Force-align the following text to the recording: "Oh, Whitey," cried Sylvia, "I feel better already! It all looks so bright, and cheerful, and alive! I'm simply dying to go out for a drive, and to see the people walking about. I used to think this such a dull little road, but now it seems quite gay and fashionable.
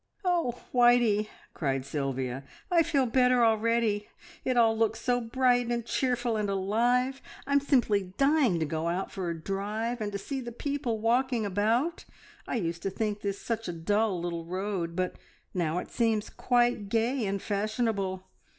"Oh, 0.25 0.55
Whitey," 0.73 1.27
cried 1.53 1.85
Sylvia, 1.85 2.43
"I 2.71 2.81
feel 2.81 3.05
better 3.05 3.45
already! 3.45 4.07
It 4.43 4.57
all 4.57 4.75
looks 4.75 4.99
so 4.99 5.21
bright, 5.21 5.67
and 5.71 5.85
cheerful, 5.85 6.37
and 6.37 6.49
alive! 6.49 7.21
I'm 7.45 7.59
simply 7.59 8.15
dying 8.17 8.59
to 8.59 8.65
go 8.65 8.87
out 8.87 9.11
for 9.11 9.29
a 9.29 9.39
drive, 9.39 10.01
and 10.01 10.11
to 10.11 10.17
see 10.17 10.41
the 10.41 10.51
people 10.51 10.97
walking 10.99 11.45
about. 11.45 12.05
I 12.47 12.55
used 12.55 12.81
to 12.81 12.89
think 12.89 13.21
this 13.21 13.39
such 13.39 13.67
a 13.67 13.73
dull 13.73 14.19
little 14.19 14.43
road, 14.47 14.95
but 14.95 15.17
now 15.53 15.77
it 15.77 15.91
seems 15.91 16.31
quite 16.31 16.89
gay 16.89 17.23
and 17.27 17.39
fashionable. 17.39 18.25